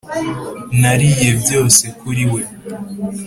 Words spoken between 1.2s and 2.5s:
byose kuri we.